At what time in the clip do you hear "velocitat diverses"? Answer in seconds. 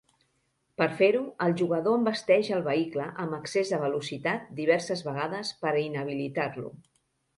3.87-5.05